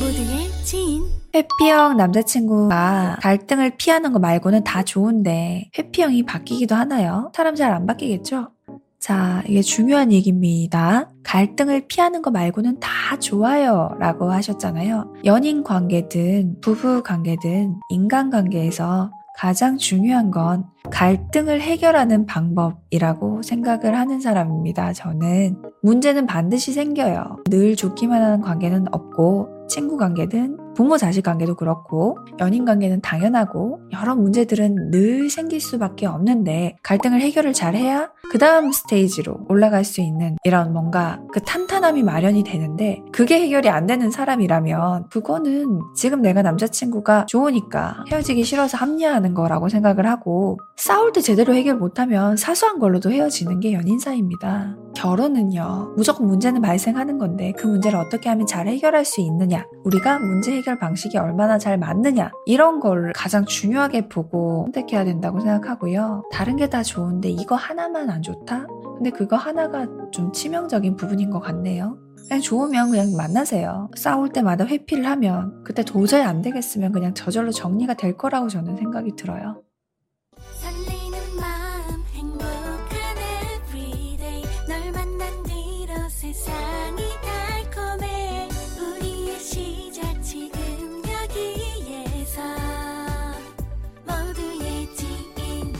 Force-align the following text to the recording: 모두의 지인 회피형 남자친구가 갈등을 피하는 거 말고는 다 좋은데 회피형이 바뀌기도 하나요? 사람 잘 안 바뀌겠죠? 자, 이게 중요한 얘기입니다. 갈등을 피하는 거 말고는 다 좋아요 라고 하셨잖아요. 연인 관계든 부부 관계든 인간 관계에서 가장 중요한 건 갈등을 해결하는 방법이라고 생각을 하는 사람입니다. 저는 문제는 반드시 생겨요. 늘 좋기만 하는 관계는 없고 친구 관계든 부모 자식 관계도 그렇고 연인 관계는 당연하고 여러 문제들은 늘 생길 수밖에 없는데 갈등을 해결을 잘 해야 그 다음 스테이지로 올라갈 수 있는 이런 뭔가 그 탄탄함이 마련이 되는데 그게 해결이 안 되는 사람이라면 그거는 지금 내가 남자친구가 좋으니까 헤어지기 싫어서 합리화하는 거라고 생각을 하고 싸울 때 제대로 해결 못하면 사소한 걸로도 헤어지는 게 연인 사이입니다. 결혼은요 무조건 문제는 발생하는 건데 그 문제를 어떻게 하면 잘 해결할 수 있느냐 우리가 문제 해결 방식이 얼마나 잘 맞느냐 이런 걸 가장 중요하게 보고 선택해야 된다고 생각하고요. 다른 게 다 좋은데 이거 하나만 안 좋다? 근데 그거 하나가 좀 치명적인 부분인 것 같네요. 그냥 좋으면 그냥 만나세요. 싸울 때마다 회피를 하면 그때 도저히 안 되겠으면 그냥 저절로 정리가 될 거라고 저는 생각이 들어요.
모두의 0.00 0.48
지인 0.64 1.04
회피형 1.34 1.96
남자친구가 1.98 3.18
갈등을 3.20 3.72
피하는 3.76 4.12
거 4.12 4.18
말고는 4.18 4.64
다 4.64 4.82
좋은데 4.82 5.70
회피형이 5.78 6.24
바뀌기도 6.24 6.74
하나요? 6.74 7.30
사람 7.34 7.54
잘 7.54 7.70
안 7.72 7.86
바뀌겠죠? 7.86 8.48
자, 8.98 9.42
이게 9.46 9.62
중요한 9.62 10.10
얘기입니다. 10.12 11.08
갈등을 11.22 11.86
피하는 11.86 12.22
거 12.22 12.30
말고는 12.30 12.80
다 12.80 13.18
좋아요 13.18 13.90
라고 13.98 14.30
하셨잖아요. 14.32 15.14
연인 15.24 15.62
관계든 15.62 16.60
부부 16.60 17.02
관계든 17.02 17.76
인간 17.90 18.30
관계에서 18.30 19.10
가장 19.38 19.78
중요한 19.78 20.30
건 20.30 20.64
갈등을 20.90 21.60
해결하는 21.62 22.26
방법이라고 22.26 23.42
생각을 23.42 23.96
하는 23.96 24.20
사람입니다. 24.20 24.92
저는 24.92 25.56
문제는 25.82 26.26
반드시 26.26 26.72
생겨요. 26.72 27.38
늘 27.48 27.76
좋기만 27.76 28.22
하는 28.22 28.40
관계는 28.42 28.92
없고 28.92 29.59
친구 29.70 29.96
관계든 29.96 30.74
부모 30.74 30.98
자식 30.98 31.22
관계도 31.22 31.54
그렇고 31.54 32.18
연인 32.40 32.64
관계는 32.64 33.00
당연하고 33.00 33.80
여러 33.92 34.16
문제들은 34.16 34.90
늘 34.90 35.30
생길 35.30 35.60
수밖에 35.60 36.06
없는데 36.06 36.76
갈등을 36.82 37.20
해결을 37.20 37.52
잘 37.52 37.76
해야 37.76 38.10
그 38.30 38.38
다음 38.38 38.72
스테이지로 38.72 39.46
올라갈 39.48 39.84
수 39.84 40.00
있는 40.00 40.36
이런 40.42 40.72
뭔가 40.72 41.20
그 41.32 41.40
탄탄함이 41.40 42.02
마련이 42.02 42.42
되는데 42.42 43.00
그게 43.12 43.40
해결이 43.40 43.68
안 43.68 43.86
되는 43.86 44.10
사람이라면 44.10 45.08
그거는 45.08 45.80
지금 45.94 46.20
내가 46.20 46.42
남자친구가 46.42 47.26
좋으니까 47.26 48.04
헤어지기 48.10 48.42
싫어서 48.44 48.76
합리화하는 48.76 49.34
거라고 49.34 49.68
생각을 49.68 50.06
하고 50.06 50.58
싸울 50.76 51.12
때 51.12 51.20
제대로 51.20 51.54
해결 51.54 51.76
못하면 51.76 52.36
사소한 52.36 52.80
걸로도 52.80 53.12
헤어지는 53.12 53.60
게 53.60 53.72
연인 53.72 53.98
사이입니다. 53.98 54.76
결혼은요 55.00 55.94
무조건 55.96 56.26
문제는 56.26 56.60
발생하는 56.60 57.18
건데 57.18 57.52
그 57.56 57.66
문제를 57.66 57.98
어떻게 57.98 58.28
하면 58.28 58.46
잘 58.46 58.68
해결할 58.68 59.04
수 59.04 59.20
있느냐 59.20 59.66
우리가 59.84 60.18
문제 60.18 60.52
해결 60.52 60.78
방식이 60.78 61.16
얼마나 61.18 61.58
잘 61.58 61.78
맞느냐 61.78 62.30
이런 62.46 62.80
걸 62.80 63.12
가장 63.14 63.44
중요하게 63.46 64.08
보고 64.08 64.64
선택해야 64.66 65.04
된다고 65.04 65.40
생각하고요. 65.40 66.24
다른 66.32 66.56
게 66.56 66.70
다 66.70 66.84
좋은데 66.84 67.30
이거 67.30 67.56
하나만 67.56 68.10
안 68.10 68.22
좋다? 68.22 68.66
근데 68.96 69.10
그거 69.10 69.34
하나가 69.34 69.86
좀 70.12 70.32
치명적인 70.32 70.94
부분인 70.96 71.30
것 71.30 71.40
같네요. 71.40 71.98
그냥 72.28 72.40
좋으면 72.40 72.90
그냥 72.90 73.16
만나세요. 73.16 73.90
싸울 73.96 74.28
때마다 74.28 74.64
회피를 74.66 75.04
하면 75.06 75.64
그때 75.64 75.82
도저히 75.82 76.22
안 76.22 76.42
되겠으면 76.42 76.92
그냥 76.92 77.12
저절로 77.14 77.50
정리가 77.50 77.94
될 77.94 78.16
거라고 78.16 78.46
저는 78.48 78.76
생각이 78.76 79.16
들어요. 79.16 79.62